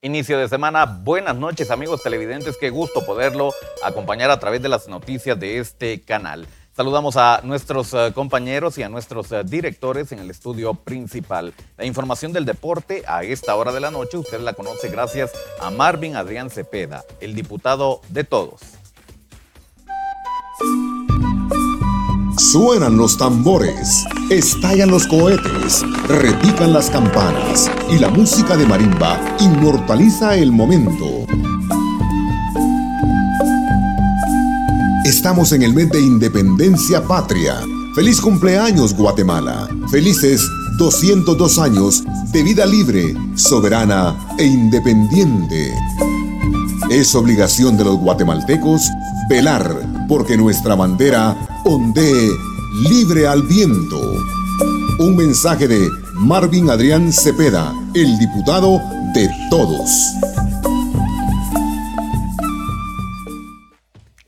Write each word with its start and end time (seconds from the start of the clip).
inicio 0.00 0.38
de 0.38 0.48
semana. 0.48 0.84
Buenas 0.84 1.36
noches 1.36 1.70
amigos 1.72 2.02
televidentes, 2.02 2.56
qué 2.56 2.70
gusto 2.70 3.04
poderlo 3.04 3.52
acompañar 3.82 4.30
a 4.30 4.38
través 4.38 4.62
de 4.62 4.68
las 4.68 4.86
noticias 4.86 5.38
de 5.40 5.58
este 5.58 6.00
canal. 6.00 6.46
Saludamos 6.72 7.16
a 7.16 7.40
nuestros 7.42 7.92
eh, 7.92 8.12
compañeros 8.14 8.78
y 8.78 8.84
a 8.84 8.88
nuestros 8.88 9.32
eh, 9.32 9.42
directores 9.44 10.12
en 10.12 10.20
el 10.20 10.30
estudio 10.30 10.74
principal. 10.74 11.52
La 11.76 11.84
información 11.84 12.32
del 12.32 12.44
deporte 12.44 13.02
a 13.08 13.24
esta 13.24 13.56
hora 13.56 13.72
de 13.72 13.80
la 13.80 13.90
noche 13.90 14.16
usted 14.16 14.38
la 14.40 14.52
conoce 14.52 14.88
gracias 14.88 15.32
a 15.60 15.72
Marvin 15.72 16.14
Adrián 16.14 16.50
Cepeda, 16.50 17.04
el 17.20 17.34
diputado 17.34 18.00
de 18.10 18.22
todos. 18.22 18.60
Suenan 22.52 22.96
los 22.96 23.18
tambores, 23.18 24.06
estallan 24.30 24.90
los 24.90 25.06
cohetes, 25.06 25.84
repican 26.08 26.72
las 26.72 26.88
campanas 26.88 27.70
y 27.90 27.98
la 27.98 28.08
música 28.08 28.56
de 28.56 28.64
marimba 28.64 29.20
inmortaliza 29.38 30.34
el 30.34 30.50
momento. 30.50 31.26
Estamos 35.04 35.52
en 35.52 35.60
el 35.60 35.74
mes 35.74 35.90
de 35.90 36.00
Independencia 36.00 37.02
Patria. 37.02 37.56
Feliz 37.94 38.18
cumpleaños 38.18 38.94
Guatemala. 38.94 39.68
Felices 39.90 40.40
202 40.78 41.58
años 41.58 42.02
de 42.32 42.42
vida 42.42 42.64
libre, 42.64 43.14
soberana 43.34 44.16
e 44.38 44.46
independiente. 44.46 45.74
Es 46.88 47.14
obligación 47.14 47.76
de 47.76 47.84
los 47.84 47.98
guatemaltecos 47.98 48.88
velar 49.28 50.06
porque 50.08 50.38
nuestra 50.38 50.74
bandera 50.74 51.36
ondee 51.68 52.30
libre 52.88 53.28
al 53.28 53.42
viento. 53.42 54.00
Un 54.98 55.16
mensaje 55.16 55.68
de 55.68 55.90
Marvin 56.14 56.70
Adrián 56.70 57.12
Cepeda, 57.12 57.74
el 57.94 58.18
diputado 58.18 58.80
de 59.14 59.28
todos. 59.50 59.90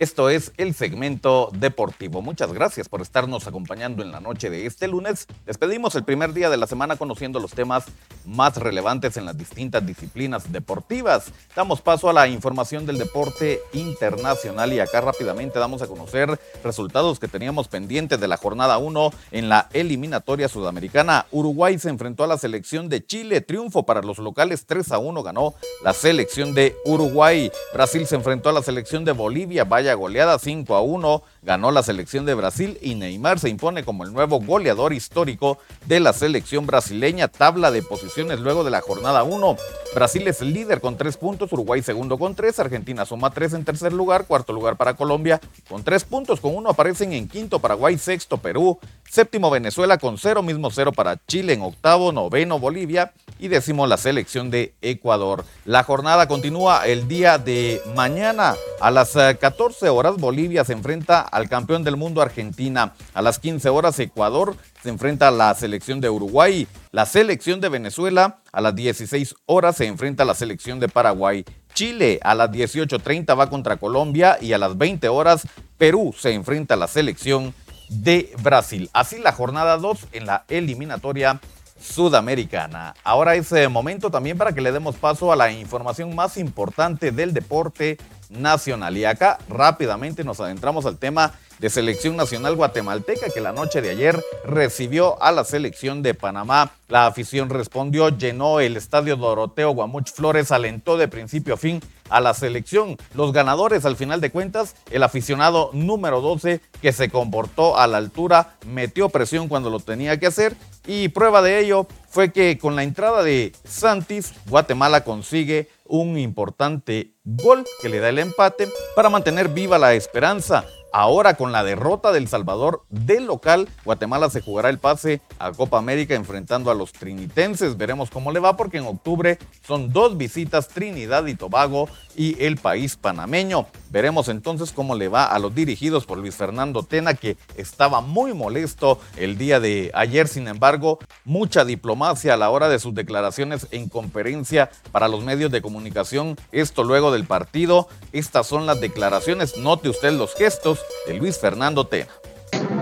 Esto 0.00 0.30
es 0.30 0.52
el 0.56 0.72
segmento 0.72 1.50
deportivo. 1.52 2.22
Muchas 2.22 2.54
gracias 2.54 2.88
por 2.88 3.02
estarnos 3.02 3.46
acompañando 3.46 4.02
en 4.02 4.10
la 4.10 4.18
noche 4.18 4.48
de 4.48 4.64
este 4.64 4.88
lunes. 4.88 5.26
Despedimos 5.44 5.94
el 5.94 6.04
primer 6.04 6.32
día 6.32 6.48
de 6.48 6.56
la 6.56 6.66
semana 6.66 6.96
conociendo 6.96 7.38
los 7.38 7.50
temas 7.50 7.84
más 8.24 8.56
relevantes 8.56 9.18
en 9.18 9.26
las 9.26 9.36
distintas 9.36 9.84
disciplinas 9.84 10.50
deportivas. 10.50 11.26
Damos 11.54 11.82
paso 11.82 12.08
a 12.08 12.14
la 12.14 12.28
información 12.28 12.86
del 12.86 12.96
deporte 12.96 13.60
internacional 13.74 14.72
y 14.72 14.80
acá 14.80 15.02
rápidamente 15.02 15.58
damos 15.58 15.82
a 15.82 15.86
conocer 15.86 16.40
resultados 16.64 17.20
que 17.20 17.28
teníamos 17.28 17.68
pendientes 17.68 18.18
de 18.18 18.28
la 18.28 18.38
jornada 18.38 18.78
1 18.78 19.10
en 19.32 19.50
la 19.50 19.68
eliminatoria 19.74 20.48
sudamericana. 20.48 21.26
Uruguay 21.30 21.78
se 21.78 21.90
enfrentó 21.90 22.24
a 22.24 22.26
la 22.26 22.38
selección 22.38 22.88
de 22.88 23.04
Chile. 23.04 23.42
Triunfo 23.42 23.84
para 23.84 24.00
los 24.00 24.16
locales 24.16 24.64
3 24.64 24.92
a 24.92 24.98
1 24.98 25.22
ganó 25.22 25.52
la 25.84 25.92
selección 25.92 26.54
de 26.54 26.74
Uruguay. 26.86 27.52
Brasil 27.74 28.06
se 28.06 28.14
enfrentó 28.14 28.48
a 28.48 28.54
la 28.54 28.62
selección 28.62 29.04
de 29.04 29.12
Bolivia. 29.12 29.64
Vaya 29.64 29.89
goleada 29.94 30.38
5 30.38 30.74
a 30.74 30.82
1 30.82 31.22
ganó 31.42 31.70
la 31.70 31.82
selección 31.82 32.26
de 32.26 32.34
Brasil 32.34 32.78
y 32.82 32.94
Neymar 32.94 33.38
se 33.38 33.48
impone 33.48 33.84
como 33.84 34.04
el 34.04 34.12
nuevo 34.12 34.40
goleador 34.40 34.92
histórico 34.92 35.58
de 35.86 36.00
la 36.00 36.12
selección 36.12 36.66
brasileña. 36.66 37.28
Tabla 37.28 37.70
de 37.70 37.82
posiciones 37.82 38.40
luego 38.40 38.64
de 38.64 38.70
la 38.70 38.80
jornada 38.80 39.22
1. 39.22 39.56
Brasil 39.94 40.26
es 40.28 40.40
líder 40.40 40.80
con 40.80 40.96
3 40.96 41.16
puntos, 41.16 41.52
Uruguay 41.52 41.82
segundo 41.82 42.18
con 42.18 42.34
3, 42.34 42.60
Argentina 42.60 43.04
suma 43.04 43.30
3 43.30 43.54
en 43.54 43.64
tercer 43.64 43.92
lugar, 43.92 44.26
cuarto 44.26 44.52
lugar 44.52 44.76
para 44.76 44.94
Colombia 44.94 45.40
con 45.68 45.82
3 45.82 46.04
puntos, 46.04 46.40
con 46.40 46.54
1 46.54 46.70
aparecen 46.70 47.12
en 47.12 47.28
quinto 47.28 47.58
Paraguay, 47.58 47.98
sexto 47.98 48.36
Perú, 48.36 48.78
séptimo 49.08 49.50
Venezuela 49.50 49.98
con 49.98 50.18
0, 50.18 50.42
mismo 50.42 50.70
0 50.70 50.92
para 50.92 51.18
Chile 51.26 51.54
en 51.54 51.62
octavo, 51.62 52.12
noveno 52.12 52.60
Bolivia 52.60 53.12
y 53.40 53.48
décimo 53.48 53.86
la 53.86 53.96
selección 53.96 54.50
de 54.50 54.74
Ecuador. 54.80 55.44
La 55.64 55.82
jornada 55.82 56.28
continúa 56.28 56.86
el 56.86 57.08
día 57.08 57.38
de 57.38 57.80
mañana 57.96 58.54
a 58.80 58.90
las 58.90 59.12
14 59.12 59.79
horas 59.88 60.16
Bolivia 60.16 60.64
se 60.64 60.72
enfrenta 60.72 61.20
al 61.20 61.48
campeón 61.48 61.84
del 61.84 61.96
mundo 61.96 62.20
Argentina. 62.20 62.92
A 63.14 63.22
las 63.22 63.38
15 63.38 63.68
horas 63.68 63.98
Ecuador 63.98 64.56
se 64.82 64.90
enfrenta 64.90 65.28
a 65.28 65.30
la 65.30 65.54
selección 65.54 66.00
de 66.00 66.10
Uruguay. 66.10 66.66
La 66.92 67.06
selección 67.06 67.60
de 67.60 67.68
Venezuela 67.68 68.40
a 68.52 68.60
las 68.60 68.74
16 68.74 69.34
horas 69.46 69.76
se 69.76 69.86
enfrenta 69.86 70.24
a 70.24 70.26
la 70.26 70.34
selección 70.34 70.80
de 70.80 70.88
Paraguay. 70.88 71.44
Chile 71.74 72.20
a 72.22 72.34
las 72.34 72.50
18.30 72.50 73.38
va 73.38 73.48
contra 73.48 73.76
Colombia 73.76 74.36
y 74.40 74.52
a 74.52 74.58
las 74.58 74.76
20 74.76 75.08
horas 75.08 75.46
Perú 75.78 76.14
se 76.16 76.34
enfrenta 76.34 76.74
a 76.74 76.76
la 76.76 76.88
selección 76.88 77.54
de 77.88 78.32
Brasil. 78.42 78.90
Así 78.92 79.18
la 79.18 79.32
jornada 79.32 79.76
2 79.76 80.08
en 80.12 80.26
la 80.26 80.44
eliminatoria 80.48 81.40
sudamericana. 81.80 82.94
Ahora 83.02 83.34
es 83.34 83.50
eh, 83.52 83.68
momento 83.68 84.10
también 84.10 84.36
para 84.36 84.52
que 84.52 84.60
le 84.60 84.72
demos 84.72 84.96
paso 84.96 85.32
a 85.32 85.36
la 85.36 85.50
información 85.50 86.14
más 86.14 86.36
importante 86.36 87.10
del 87.10 87.32
deporte 87.32 87.98
nacional. 88.30 88.96
Y 88.96 89.04
acá 89.04 89.38
rápidamente 89.48 90.24
nos 90.24 90.40
adentramos 90.40 90.86
al 90.86 90.96
tema 90.96 91.34
de 91.60 91.68
selección 91.68 92.16
nacional 92.16 92.56
guatemalteca 92.56 93.28
que 93.32 93.40
la 93.40 93.52
noche 93.52 93.82
de 93.82 93.90
ayer 93.90 94.24
recibió 94.44 95.22
a 95.22 95.30
la 95.30 95.44
selección 95.44 96.02
de 96.02 96.14
Panamá. 96.14 96.72
La 96.88 97.06
afición 97.06 97.50
respondió, 97.50 98.08
llenó 98.08 98.60
el 98.60 98.78
estadio 98.78 99.16
Doroteo 99.16 99.72
Guamuch 99.72 100.10
Flores, 100.10 100.52
alentó 100.52 100.96
de 100.96 101.06
principio 101.06 101.54
a 101.54 101.58
fin 101.58 101.80
a 102.08 102.20
la 102.20 102.32
selección. 102.32 102.96
Los 103.14 103.32
ganadores, 103.32 103.84
al 103.84 103.96
final 103.96 104.22
de 104.22 104.30
cuentas, 104.30 104.74
el 104.90 105.02
aficionado 105.02 105.70
número 105.74 106.22
12 106.22 106.60
que 106.80 106.92
se 106.92 107.10
comportó 107.10 107.78
a 107.78 107.86
la 107.86 107.98
altura, 107.98 108.54
metió 108.66 109.10
presión 109.10 109.48
cuando 109.48 109.68
lo 109.68 109.80
tenía 109.80 110.18
que 110.18 110.26
hacer 110.26 110.56
y 110.86 111.08
prueba 111.08 111.42
de 111.42 111.60
ello 111.60 111.86
fue 112.10 112.32
que 112.32 112.58
con 112.58 112.74
la 112.76 112.82
entrada 112.82 113.22
de 113.22 113.52
Santis, 113.64 114.34
Guatemala 114.46 115.04
consigue 115.04 115.68
un 115.86 116.18
importante 116.18 117.14
gol 117.24 117.64
que 117.80 117.88
le 117.88 118.00
da 118.00 118.08
el 118.08 118.18
empate 118.18 118.68
para 118.96 119.08
mantener 119.08 119.48
viva 119.48 119.78
la 119.78 119.94
esperanza. 119.94 120.64
Ahora 120.92 121.34
con 121.34 121.52
la 121.52 121.62
derrota 121.62 122.10
del 122.10 122.26
Salvador 122.26 122.82
del 122.88 123.26
local, 123.26 123.68
Guatemala 123.84 124.28
se 124.28 124.40
jugará 124.40 124.70
el 124.70 124.78
pase 124.78 125.20
a 125.38 125.52
Copa 125.52 125.78
América 125.78 126.16
enfrentando 126.16 126.70
a 126.70 126.74
los 126.74 126.92
trinitenses. 126.92 127.76
Veremos 127.76 128.10
cómo 128.10 128.32
le 128.32 128.40
va 128.40 128.56
porque 128.56 128.78
en 128.78 128.86
octubre 128.86 129.38
son 129.64 129.92
dos 129.92 130.16
visitas 130.16 130.66
Trinidad 130.68 131.26
y 131.26 131.36
Tobago 131.36 131.88
y 132.16 132.42
el 132.44 132.56
país 132.56 132.96
panameño. 132.96 133.66
Veremos 133.90 134.28
entonces 134.28 134.72
cómo 134.72 134.96
le 134.96 135.08
va 135.08 135.26
a 135.26 135.38
los 135.38 135.54
dirigidos 135.54 136.06
por 136.06 136.18
Luis 136.18 136.34
Fernando 136.34 136.82
Tena 136.82 137.14
que 137.14 137.36
estaba 137.56 138.00
muy 138.00 138.34
molesto 138.34 138.98
el 139.16 139.38
día 139.38 139.60
de 139.60 139.92
ayer. 139.94 140.26
Sin 140.26 140.48
embargo, 140.48 140.98
mucha 141.24 141.64
diplomacia 141.64 142.34
a 142.34 142.36
la 142.36 142.50
hora 142.50 142.68
de 142.68 142.80
sus 142.80 142.94
declaraciones 142.94 143.68
en 143.70 143.88
conferencia 143.88 144.70
para 144.90 145.08
los 145.08 145.22
medios 145.22 145.52
de 145.52 145.62
comunicación. 145.62 146.36
Esto 146.50 146.82
luego 146.82 147.12
del 147.12 147.26
partido. 147.26 147.88
Estas 148.12 148.48
son 148.48 148.66
las 148.66 148.80
declaraciones. 148.80 149.56
Note 149.56 149.88
usted 149.88 150.12
los 150.12 150.34
gestos 150.34 150.79
de 151.06 151.14
Luis 151.14 151.38
Fernando 151.38 151.86
Tena. 151.86 152.08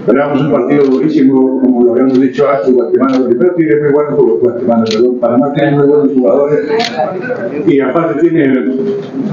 Esperamos 0.00 0.40
un 0.40 0.52
partido 0.52 0.84
durísimo, 0.84 1.60
como 1.60 1.84
lo 1.84 1.92
habíamos 1.92 2.18
dicho 2.18 2.48
antes, 2.48 2.72
Guatemala 2.72 3.28
tiene 3.56 3.76
muy 3.76 3.92
buenos 3.92 4.40
Guatemala, 4.40 4.84
perdón, 4.84 5.18
Panamá 5.20 5.52
tiene 5.52 5.72
muy 5.72 5.86
buenos 5.86 6.08
jugadores 6.14 6.68
y 7.66 7.80
aparte 7.80 8.20
tiene 8.20 8.58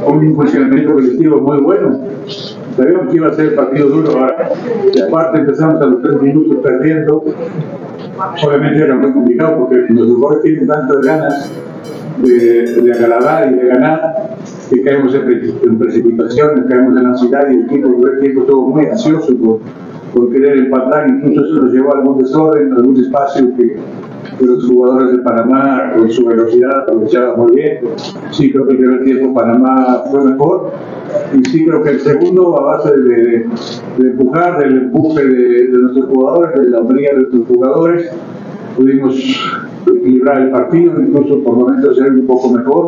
un 0.06 0.36
funcionamiento 0.36 0.94
colectivo 0.94 1.40
muy 1.40 1.62
bueno. 1.62 2.00
Sabíamos 2.76 3.10
que 3.10 3.16
iba 3.16 3.28
a 3.28 3.34
ser 3.34 3.46
el 3.46 3.54
partido 3.54 3.88
duro 3.88 4.12
ahora, 4.12 4.50
y 4.94 5.00
aparte 5.00 5.40
empezamos 5.40 5.82
a 5.82 5.86
los 5.86 6.02
tres 6.02 6.22
minutos 6.22 6.58
perdiendo. 6.62 7.24
Obviamente 8.46 8.84
era 8.84 8.96
muy 8.96 9.14
complicado 9.14 9.60
porque 9.60 9.86
los 9.90 10.08
jugadores 10.08 10.44
tienen 10.44 10.68
tantas 10.68 10.98
ganas 11.02 11.52
de, 12.18 12.32
de 12.32 12.82
y 12.82 13.54
de 13.56 13.68
ganar 13.68 14.25
que 14.70 14.82
caemos 14.82 15.14
en, 15.14 15.78
precipitación, 15.78 16.66
caemos 16.68 17.00
en 17.00 17.06
ansiedad 17.06 17.48
y 17.50 17.56
el 17.56 17.66
equipo, 17.66 18.08
el 18.08 18.24
equipo 18.24 18.42
estuvo 18.42 18.70
muy 18.70 18.86
ansioso 18.86 19.36
por, 19.38 19.60
por, 20.14 20.32
querer 20.32 20.58
empatar, 20.58 21.10
incluso 21.10 21.46
eso 21.46 21.62
nos 21.64 21.74
llevó 21.74 21.94
a 21.94 22.00
algún 22.00 22.18
desorden, 22.20 22.74
a 22.74 22.76
algún 22.78 22.98
espacio 22.98 23.56
que, 23.56 23.78
los 24.40 24.66
jugadores 24.68 25.14
de 25.14 25.20
Panamá 25.20 25.94
con 25.96 26.10
su 26.12 26.26
velocidad 26.26 26.82
aprovechaban 26.82 27.40
muy 27.40 27.56
bien. 27.56 27.80
Sí 28.32 28.52
creo 28.52 28.66
que 28.66 28.74
el 28.74 28.80
primer 28.80 29.04
tiempo 29.06 29.34
Panamá 29.34 30.04
fue 30.12 30.26
mejor 30.26 30.72
y 31.34 31.46
sí 31.46 31.66
creo 31.66 31.82
que 31.84 31.92
el 31.92 32.00
segundo 32.02 32.60
a 32.60 32.76
base 32.76 32.92
de, 33.00 33.48
empujar, 33.98 34.60
del 34.60 34.78
empuje 34.78 35.24
de, 35.24 35.68
de, 35.68 35.78
nuestros 35.78 36.08
jugadores, 36.08 36.60
de 36.60 36.70
la 36.70 36.80
hombría 36.80 37.12
de 37.12 37.18
nuestros 37.20 37.48
jugadores, 37.48 38.12
pudimos 38.76 39.16
equilibrar 39.88 40.42
el 40.42 40.50
partido, 40.50 41.00
incluso 41.00 41.42
por 41.42 41.56
momentos 41.56 41.96
ser 41.96 42.12
un 42.12 42.28
poco 42.28 42.50
mejor 42.52 42.88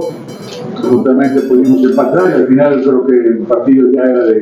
justamente 0.76 1.42
pudimos 1.42 1.84
empatar 1.84 2.30
y 2.30 2.34
al 2.34 2.48
final 2.48 2.82
creo 2.82 3.06
que 3.06 3.16
el 3.16 3.38
partido 3.40 3.92
ya 3.92 4.04
era 4.04 4.24
de, 4.26 4.34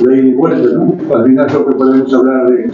de 0.00 0.16
ida 0.16 0.26
y 0.26 0.34
vuelta, 0.34 0.68
¿no? 0.74 1.14
Al 1.14 1.24
final 1.24 1.46
creo 1.46 1.66
que 1.66 1.74
podemos 1.74 2.14
hablar 2.14 2.50
de, 2.50 2.70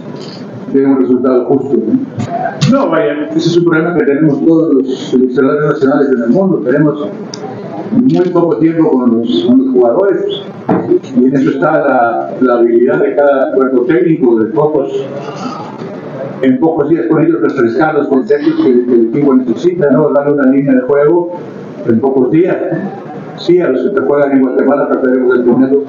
de 0.73 0.85
un 0.85 1.01
resultado 1.01 1.45
justo. 1.45 1.77
¿no? 1.77 2.79
¿no? 2.79 2.89
vaya, 2.89 3.29
ese 3.35 3.49
es 3.49 3.57
un 3.57 3.65
problema 3.65 3.95
que 3.95 4.05
tenemos 4.05 4.45
todos 4.45 4.73
los 4.73 4.99
seleccionadores 5.09 5.69
nacionales 5.73 6.09
en 6.11 6.23
el 6.23 6.29
mundo, 6.29 6.61
tenemos 6.65 7.07
muy 7.91 8.29
poco 8.29 8.57
tiempo 8.57 8.91
con 8.91 9.17
los, 9.17 9.45
con 9.45 9.65
los 9.65 9.73
jugadores 9.73 10.43
y 11.15 11.25
en 11.25 11.35
eso 11.35 11.51
está 11.51 11.71
la, 11.71 12.35
la, 12.41 12.53
habilidad 12.55 13.01
de 13.01 13.15
cada 13.15 13.53
cuerpo 13.53 13.81
técnico, 13.83 14.39
de 14.39 14.45
pocos 14.51 14.91
en 16.41 16.59
pocos 16.59 16.89
días 16.89 17.05
con 17.07 17.23
ellos 17.23 17.41
refrescar 17.41 17.95
los 17.95 18.07
conceptos 18.07 18.53
que, 18.57 18.85
que 18.85 18.93
el 18.93 19.07
equipo 19.09 19.33
necesita, 19.33 19.89
¿no? 19.89 20.09
darle 20.11 20.33
una 20.33 20.51
línea 20.51 20.75
de 20.75 20.81
juego 20.81 21.39
en 21.89 21.99
pocos 21.99 22.31
días. 22.31 22.57
Sí, 23.37 23.59
a 23.59 23.69
los 23.69 23.83
que 23.83 23.89
te 23.89 24.01
juegan 24.01 24.31
en 24.31 24.41
Guatemala 24.41 24.87
trataremos 24.87 25.37
de 25.37 25.43
ponerlo 25.43 25.83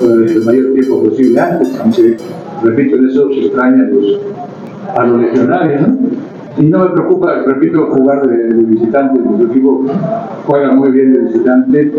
eh, 0.00 0.32
el 0.34 0.44
mayor 0.44 0.72
tiempo 0.74 1.02
posible 1.04 1.40
antes, 1.40 1.78
aunque, 1.80 2.16
repito, 2.62 2.96
en 2.96 3.08
eso 3.08 3.28
se 3.28 3.46
extrañan 3.46 3.90
los, 3.92 4.20
a 4.96 5.06
los 5.06 5.20
legionarios. 5.20 5.82
Y 6.58 6.64
no 6.64 6.78
me 6.80 6.90
preocupa, 6.90 7.34
repito, 7.46 7.86
jugar 7.86 8.26
de, 8.26 8.54
visitante, 8.64 9.20
el 9.20 9.50
equipo 9.50 9.84
juega 10.46 10.72
muy 10.72 10.90
bien 10.90 11.12
de 11.12 11.18
visitante 11.20 11.92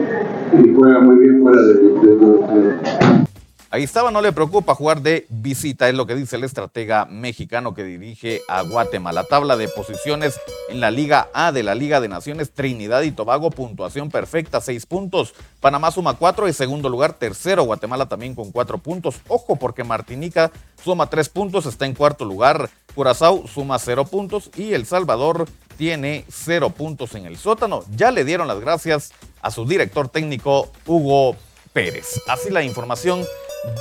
y 0.64 0.74
juega 0.74 1.00
muy 1.00 1.16
bien 1.18 1.42
fuera 1.42 1.62
de 1.62 3.27
Ahí 3.70 3.84
estaba, 3.84 4.12
no 4.12 4.22
le 4.22 4.32
preocupa 4.32 4.76
jugar 4.76 5.02
de 5.02 5.26
visita, 5.30 5.90
es 5.90 5.96
lo 5.96 6.08
que 6.08 6.16
dice 6.16 6.38
el 6.38 6.46
estratega 6.46 7.06
mexicano 7.06 7.74
que 7.74 7.84
dirige 7.84 8.42
a 8.48 8.62
Guatemala. 8.62 9.26
Tabla 9.26 9.58
de 9.58 9.68
posiciones 9.68 10.40
en 10.70 10.80
la 10.80 10.90
Liga 10.90 11.28
A 11.34 11.52
de 11.52 11.64
la 11.64 11.76
Liga 11.76 12.00
de 12.00 12.08
Naciones, 12.08 12.52
Trinidad 12.52 13.02
y 13.02 13.12
Tobago, 13.12 13.50
puntuación 13.50 14.10
perfecta, 14.10 14.62
seis 14.62 14.86
puntos. 14.86 15.34
Panamá 15.60 15.92
suma 15.92 16.14
cuatro, 16.14 16.48
en 16.48 16.54
segundo 16.54 16.88
lugar, 16.88 17.14
tercero, 17.14 17.64
Guatemala 17.64 18.08
también 18.08 18.36
con 18.36 18.54
cuatro 18.54 18.78
puntos. 18.78 19.16
Ojo, 19.28 19.58
porque 19.58 19.84
Martinica 19.84 20.50
suma 20.82 21.10
tres 21.10 21.28
puntos, 21.28 21.66
está 21.66 21.86
en 21.86 21.94
cuarto 21.94 22.24
lugar. 22.24 22.70
Curazao 22.96 23.48
suma 23.48 23.80
cero 23.80 24.06
puntos 24.06 24.50
y 24.56 24.74
El 24.74 24.86
Salvador 24.86 25.46
tiene 25.78 26.24
cero 26.30 26.70
puntos 26.70 27.16
en 27.16 27.26
el 27.26 27.38
sótano. 27.38 27.84
Ya 27.98 28.12
le 28.12 28.24
dieron 28.24 28.48
las 28.48 28.62
gracias 28.62 29.12
a 29.42 29.52
su 29.52 29.66
director 29.66 30.08
técnico, 30.08 30.72
Hugo 30.86 31.36
Pérez. 31.74 32.22
Así 32.28 32.50
la 32.50 32.64
información 32.64 33.26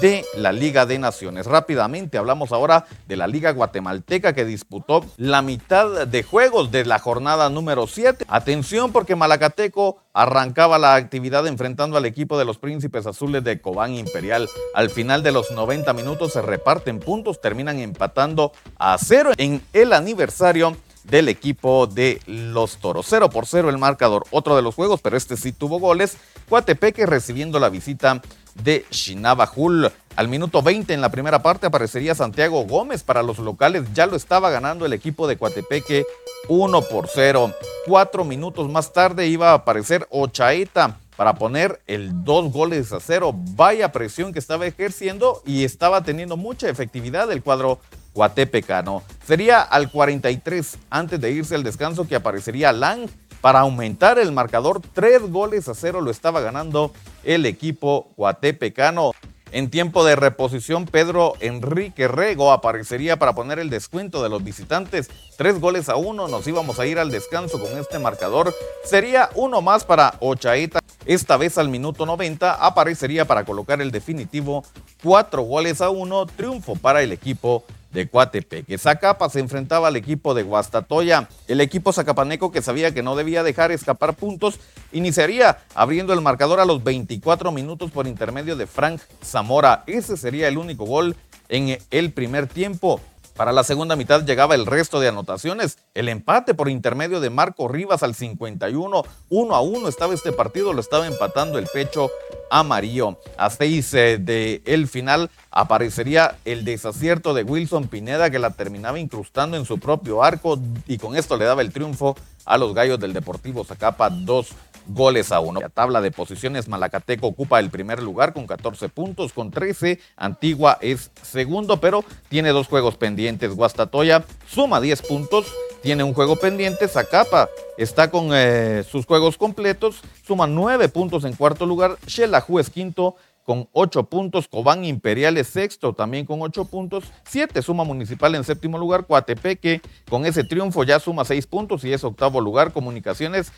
de 0.01 0.25
la 0.37 0.53
Liga 0.53 0.87
de 0.87 0.99
Naciones. 0.99 1.47
Rápidamente 1.47 2.19
hablamos 2.19 2.53
ahora 2.53 2.87
de 3.07 3.17
la 3.17 3.27
Liga 3.27 3.53
Guatemalteca 3.53 4.33
que 4.33 4.45
disputó 4.45 5.05
la 5.17 5.43
mitad 5.43 6.07
de 6.07 6.23
juegos 6.23 6.71
de 6.71 6.85
la 6.85 6.99
jornada 6.99 7.49
número 7.49 7.87
7. 7.87 8.27
Atención 8.29 8.93
porque 8.93 9.17
Malacateco 9.17 9.99
arrancaba 10.13 10.79
la 10.79 10.95
actividad 10.95 11.47
enfrentando 11.47 11.97
al 11.97 12.07
equipo 12.07 12.39
de 12.39 12.45
los 12.45 12.59
Príncipes 12.59 13.07
Azules 13.07 13.45
de 13.45 13.61
Cobán 13.61 13.95
Imperial. 13.95 14.49
Al 14.75 14.91
final 14.91 15.23
de 15.23 15.33
los 15.33 15.51
90 15.51 15.93
minutos 15.93 16.33
se 16.33 16.43
reparten 16.43 17.01
puntos, 17.01 17.41
terminan 17.41 17.79
empatando 17.79 18.53
a 18.79 18.97
cero 18.99 19.33
en 19.37 19.63
el 19.73 19.93
aniversario 19.93 20.77
del 21.05 21.29
equipo 21.29 21.87
de 21.87 22.21
los 22.27 22.79
Toros. 22.79 23.07
0 23.09 23.31
por 23.31 23.47
0 23.47 23.71
el 23.71 23.79
marcador. 23.79 24.25
Otro 24.31 24.57
de 24.57 24.63
los 24.63 24.75
juegos, 24.75 25.01
pero 25.01 25.17
este 25.17 25.37
sí 25.37 25.53
tuvo 25.53 25.79
goles. 25.79 26.17
Coatepeque 26.49 27.07
recibiendo 27.07 27.59
la 27.59 27.69
visita 27.69 28.21
de 28.63 28.85
Shinabajul. 28.91 29.91
Al 30.17 30.29
minuto 30.29 30.63
20 30.63 30.95
en 30.95 31.01
la 31.01 31.11
primera 31.11 31.43
parte 31.43 31.67
aparecería 31.67 32.15
Santiago 32.15 32.65
Gómez 32.65 33.03
para 33.03 33.23
los 33.23 33.39
locales. 33.39 33.85
Ya 33.95 34.07
lo 34.07 34.17
estaba 34.17 34.51
ganando 34.51 34.87
el 34.87 34.93
equipo 34.93 35.29
de 35.29 35.37
Coatepeque 35.37 36.05
1 36.49 36.83
por 36.83 37.09
0. 37.13 37.53
Cuatro 37.87 38.25
minutos 38.25 38.69
más 38.71 38.93
tarde 38.93 39.27
iba 39.27 39.51
a 39.51 39.55
aparecer 39.55 40.07
Ochaeta 40.11 40.99
para 41.17 41.35
poner 41.35 41.81
el 41.87 42.25
dos 42.25 42.53
goles 42.53 42.93
a 42.93 43.01
cero. 43.01 43.33
Vaya 43.35 43.93
presión 43.93 44.33
que 44.33 44.39
estaba 44.39 44.67
ejerciendo 44.67 45.43
y 45.47 45.65
estaba 45.65 46.03
teniendo 46.03 46.37
mucha 46.37 46.69
efectividad 46.69 47.31
el 47.33 47.43
cuadro 47.43 47.81
guatepecano. 48.15 49.03
Sería 49.27 49.63
al 49.63 49.91
43 49.91 50.79
antes 50.91 51.21
de 51.21 51.31
irse 51.31 51.55
al 51.55 51.63
descanso 51.63 52.07
que 52.07 52.17
aparecería 52.17 52.73
Lang 52.73 53.09
para 53.41 53.61
aumentar 53.61 54.19
el 54.19 54.33
marcador. 54.33 54.81
Tres 54.93 55.23
goles 55.23 55.69
a 55.69 55.75
cero 55.75 56.01
lo 56.01 56.11
estaba 56.11 56.41
ganando 56.41 56.93
el 57.25 57.47
equipo 57.47 58.09
guatepecano. 58.17 59.13
En 59.53 59.71
tiempo 59.71 60.05
de 60.05 60.17
reposición, 60.17 60.87
Pedro 60.87 61.35
Enrique 61.41 62.09
Rego 62.09 62.53
aparecería 62.53 63.17
para 63.17 63.35
poner 63.35 63.61
el 63.61 63.71
descuento 63.71 64.23
de 64.23 64.29
los 64.29 64.43
visitantes. 64.43 65.09
Tres 65.39 65.61
goles 65.61 65.89
a 65.89 65.97
uno, 65.97 66.27
nos 66.27 66.47
íbamos 66.49 66.81
a 66.81 66.87
ir 66.87 66.99
al 66.99 67.13
descanso 67.13 67.61
con 67.61 67.79
este 67.79 68.01
marcador. 68.01 68.53
Sería 68.85 69.31
uno 69.35 69.63
más 69.63 69.85
para 69.85 70.15
Ochaeta. 70.19 70.81
Esta 71.05 71.37
vez 71.37 71.59
al 71.59 71.69
minuto 71.69 72.05
90 72.05 72.55
aparecería 72.55 73.25
para 73.25 73.45
colocar 73.45 73.81
el 73.81 73.93
definitivo. 73.93 74.65
Cuatro 75.03 75.43
goles 75.43 75.81
a 75.81 75.91
uno, 75.91 76.27
triunfo 76.27 76.75
para 76.75 77.03
el 77.03 77.13
equipo 77.13 77.65
de 77.97 78.11
Coatepeque. 78.11 78.77
Zacapa 78.77 79.31
se 79.31 79.41
enfrentaba 79.41 79.89
al 79.89 79.97
equipo 79.97 80.35
de 80.35 80.43
Guastatoya. 80.43 81.31
El 81.49 81.63
equipo 81.63 81.95
zacapaneco 81.95 82.53
que 82.53 82.61
sabía 82.61 82.93
que 82.93 83.03
no 83.03 83.17
debía 83.17 83.43
dejar 83.43 83.73
escapar 83.73 84.13
puntos 84.13 84.61
iniciaría 84.93 85.61
abriendo 85.75 86.13
el 86.13 86.21
marcador 86.21 86.61
a 86.61 86.67
los 86.67 86.85
24 86.85 87.51
minutos 87.53 87.91
por 87.91 88.07
intermedio 88.07 88.55
de 88.55 88.67
Frank 88.67 89.01
Zamora. 89.25 89.83
Ese 89.87 90.19
sería 90.19 90.47
el 90.47 90.59
único 90.59 90.85
gol 90.85 91.17
en 91.49 91.79
el 91.91 92.13
primer 92.13 92.49
tiempo. 92.49 93.01
Para 93.37 93.53
la 93.53 93.65
segunda 93.65 93.97
mitad 93.97 94.25
llegaba 94.25 94.55
el 94.55 94.65
resto 94.65 94.99
de 94.99 95.09
anotaciones. 95.09 95.77
El 95.95 96.09
empate 96.09 96.55
por 96.55 96.71
intermedio 96.71 97.21
de 97.21 97.29
Marco 97.29 97.69
Rivas 97.69 98.03
al 98.03 98.15
51. 98.15 99.05
1 99.29 99.55
a 99.55 99.61
1 99.61 99.89
estaba 99.89 100.15
este 100.15 100.33
partido, 100.33 100.73
lo 100.73 100.81
estaba 100.81 101.07
empatando 101.07 101.59
el 101.59 101.67
pecho 101.67 102.11
amarillo. 102.51 103.19
A 103.37 103.51
seis 103.51 103.93
eh, 103.93 104.17
de 104.19 104.63
el 104.65 104.89
final 104.89 105.31
aparecería 105.51 106.37
el 106.47 106.65
desacierto 106.65 107.35
de 107.35 107.43
Wilson 107.43 107.89
Pineda 107.89 108.31
que 108.31 108.39
la 108.39 108.51
terminaba 108.51 108.99
incrustando 108.99 109.59
en 109.59 109.67
su 109.67 109.79
propio 109.79 110.23
arco 110.23 110.59
y 110.87 110.97
con 110.97 111.15
esto 111.15 111.37
le 111.37 111.45
daba 111.45 111.61
el 111.61 111.73
triunfo 111.73 112.17
a 112.47 112.57
los 112.57 112.73
gallos 112.73 112.99
del 112.99 113.13
Deportivo 113.13 113.65
Zacapa 113.65 114.09
2 114.09 114.49
goles 114.89 115.33
a 115.33 115.41
uno. 115.41 115.61
La 115.61 115.69
tabla 115.69 116.01
de 116.01 116.11
posiciones, 116.11 116.69
Malacateco 116.69 117.27
ocupa 117.27 117.61
el 117.61 117.71
primer 117.71 118.03
lugar 118.03 118.33
con 118.33 118.47
14 118.47 118.89
puntos, 118.89 119.33
con 119.33 119.51
13. 119.51 119.99
Antigua 120.17 120.79
es 120.81 121.11
segundo, 121.23 121.79
pero 121.81 122.05
tiene 122.29 122.51
dos 122.51 122.67
juegos 122.67 122.97
pendientes. 122.97 123.55
Guastatoya 123.55 124.25
suma 124.49 124.81
10 124.81 125.03
puntos, 125.03 125.47
tiene 125.83 126.03
un 126.03 126.15
juego 126.15 126.37
pendiente. 126.37 126.89
Zacapa 126.89 127.49
está 127.77 128.11
con 128.11 128.31
eh, 128.33 128.85
sus 128.89 129.07
juegos 129.07 129.37
completos, 129.37 130.01
suma 130.27 130.47
9 130.47 130.89
puntos 130.89 131.25
en 131.25 131.35
cuarto 131.35 131.67
lugar. 131.67 131.97
Xelajú 132.07 132.59
es 132.59 132.71
quinto 132.71 133.17
con 133.47 133.69
8 133.73 134.03
puntos, 134.05 134.49
Cobán 134.49 134.85
Imperial 134.85 135.37
es 135.39 135.47
sexto 135.47 135.93
también 135.93 136.27
con 136.27 136.43
8 136.43 136.65
puntos, 136.65 137.05
7 137.29 137.63
suma 137.63 137.85
Municipal 137.85 138.35
en 138.35 138.43
séptimo 138.43 138.77
lugar, 138.77 139.07
Coatepeque 139.07 139.81
con 140.11 140.27
ese 140.27 140.43
triunfo 140.43 140.83
ya 140.83 140.99
suma 140.99 141.25
6 141.25 141.47
puntos 141.47 141.85
y 141.85 141.93
es 141.93 142.03
octavo 142.03 142.41
lugar, 142.41 142.73
Comunicaciones 142.73 143.53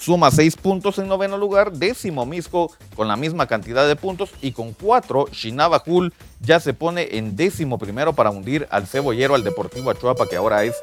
suma 0.00 0.30
6 0.30 0.56
puntos 0.56 0.98
en 0.98 1.08
noveno 1.08 1.36
lugar, 1.36 1.72
décimo 1.72 2.24
Misco 2.24 2.72
con 2.96 3.06
la 3.06 3.16
misma 3.16 3.46
cantidad 3.46 3.86
de 3.86 3.96
puntos 3.96 4.30
y 4.40 4.52
con 4.52 4.72
4 4.72 5.28
Shinabajul 5.30 6.12
ya 6.40 6.58
se 6.58 6.72
pone 6.74 7.16
en 7.18 7.36
décimo 7.36 7.78
primero 7.78 8.14
para 8.14 8.30
hundir 8.30 8.66
al 8.70 8.86
cebollero 8.86 9.34
al 9.34 9.44
Deportivo 9.44 9.90
Achuapa 9.90 10.26
que 10.26 10.36
ahora 10.36 10.64
es 10.64 10.74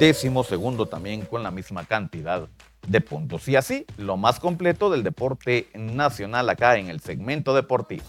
décimo 0.00 0.42
segundo 0.44 0.86
también 0.86 1.24
con 1.24 1.42
la 1.42 1.50
misma 1.50 1.84
cantidad 1.84 2.48
de 2.86 3.00
puntos. 3.00 3.46
Y 3.48 3.56
así 3.56 3.86
lo 3.96 4.16
más 4.16 4.40
completo 4.40 4.90
del 4.90 5.02
deporte 5.02 5.68
nacional 5.74 6.48
acá 6.48 6.76
en 6.76 6.88
el 6.88 7.00
segmento 7.00 7.54
deportivo. 7.54 8.04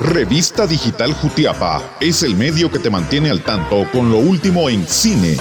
Revista 0.00 0.66
Digital 0.66 1.12
Jutiapa 1.12 1.82
es 2.00 2.22
el 2.22 2.36
medio 2.36 2.70
que 2.70 2.78
te 2.78 2.88
mantiene 2.88 3.30
al 3.30 3.42
tanto 3.42 3.84
con 3.90 4.10
lo 4.10 4.18
último 4.18 4.70
en 4.70 4.86
cine, 4.86 5.36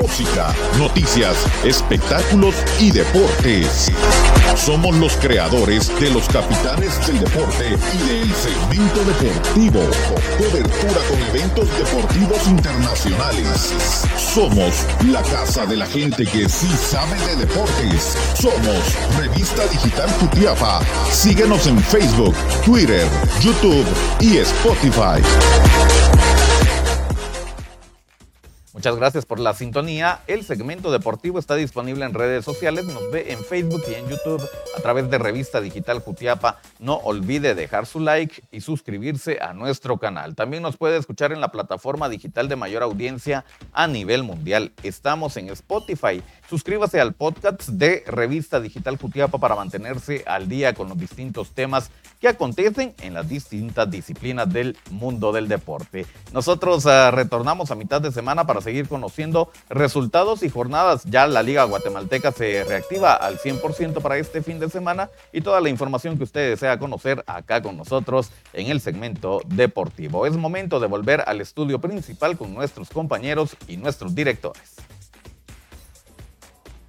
música, 0.00 0.54
noticias, 0.78 1.34
espectáculos 1.64 2.54
y 2.78 2.90
deportes. 2.90 3.90
Somos 4.54 4.94
los 4.96 5.16
creadores 5.16 5.88
de 5.98 6.10
los 6.10 6.28
capitanes 6.28 7.06
del 7.06 7.20
deporte 7.20 7.68
y 7.68 8.08
del 8.08 8.34
segmento 8.34 9.02
deportivo. 9.04 9.80
Cobertura 10.36 11.00
con 11.08 11.22
eventos 11.34 11.68
deportivos 11.78 12.46
internacionales. 12.48 14.04
Somos 14.16 14.86
la 15.10 15.22
casa 15.22 15.64
de 15.64 15.76
la 15.76 15.86
gente 15.86 16.26
que 16.26 16.48
sí 16.50 16.68
sabe 16.68 17.18
de 17.26 17.36
deportes. 17.46 18.14
Somos 18.38 19.16
Revista 19.16 19.66
Digital 19.68 20.10
Jutiapa. 20.20 20.80
Síguenos 21.10 21.66
en 21.66 21.82
Facebook, 21.82 22.34
Twitter, 22.64 23.08
YouTube 23.40 23.86
y 24.20 24.38
Spotify. 24.38 26.01
Muchas 28.82 28.96
gracias 28.96 29.26
por 29.26 29.38
la 29.38 29.54
sintonía. 29.54 30.22
El 30.26 30.42
segmento 30.42 30.90
deportivo 30.90 31.38
está 31.38 31.54
disponible 31.54 32.04
en 32.04 32.14
redes 32.14 32.44
sociales. 32.44 32.84
Nos 32.86 33.12
ve 33.12 33.30
en 33.30 33.38
Facebook 33.44 33.80
y 33.88 33.94
en 33.94 34.08
YouTube 34.08 34.42
a 34.76 34.80
través 34.80 35.08
de 35.08 35.18
Revista 35.18 35.60
Digital 35.60 36.00
Jutiapa. 36.00 36.58
No 36.80 36.96
olvide 36.96 37.54
dejar 37.54 37.86
su 37.86 38.00
like 38.00 38.42
y 38.50 38.60
suscribirse 38.60 39.38
a 39.40 39.52
nuestro 39.52 39.98
canal. 39.98 40.34
También 40.34 40.64
nos 40.64 40.76
puede 40.76 40.96
escuchar 40.96 41.30
en 41.30 41.40
la 41.40 41.52
plataforma 41.52 42.08
digital 42.08 42.48
de 42.48 42.56
mayor 42.56 42.82
audiencia 42.82 43.44
a 43.72 43.86
nivel 43.86 44.24
mundial. 44.24 44.72
Estamos 44.82 45.36
en 45.36 45.50
Spotify. 45.50 46.20
Suscríbase 46.50 47.00
al 47.00 47.12
podcast 47.12 47.68
de 47.68 48.02
Revista 48.08 48.58
Digital 48.58 48.96
Jutiapa 48.96 49.38
para 49.38 49.54
mantenerse 49.54 50.24
al 50.26 50.48
día 50.48 50.74
con 50.74 50.88
los 50.88 50.98
distintos 50.98 51.52
temas 51.52 51.92
que 52.20 52.26
acontecen 52.28 52.94
en 53.00 53.14
las 53.14 53.28
distintas 53.28 53.90
disciplinas 53.90 54.52
del 54.52 54.76
mundo 54.90 55.32
del 55.32 55.46
deporte. 55.48 56.04
Nosotros 56.32 56.84
uh, 56.84 57.10
retornamos 57.12 57.70
a 57.70 57.74
mitad 57.74 58.00
de 58.00 58.12
semana 58.12 58.46
para 58.46 58.60
seguir 58.72 58.88
conociendo 58.88 59.50
resultados 59.68 60.42
y 60.42 60.48
jornadas. 60.48 61.04
Ya 61.04 61.26
la 61.26 61.42
Liga 61.42 61.64
Guatemalteca 61.64 62.32
se 62.32 62.64
reactiva 62.64 63.12
al 63.12 63.38
100% 63.38 64.00
para 64.00 64.16
este 64.16 64.42
fin 64.42 64.58
de 64.58 64.70
semana 64.70 65.10
y 65.30 65.42
toda 65.42 65.60
la 65.60 65.68
información 65.68 66.16
que 66.16 66.24
usted 66.24 66.48
desea 66.48 66.78
conocer 66.78 67.22
acá 67.26 67.60
con 67.60 67.76
nosotros 67.76 68.30
en 68.54 68.68
el 68.68 68.80
segmento 68.80 69.42
deportivo. 69.44 70.24
Es 70.24 70.38
momento 70.38 70.80
de 70.80 70.86
volver 70.86 71.22
al 71.26 71.42
estudio 71.42 71.82
principal 71.82 72.38
con 72.38 72.54
nuestros 72.54 72.88
compañeros 72.88 73.56
y 73.68 73.76
nuestros 73.76 74.14
directores. 74.14 74.91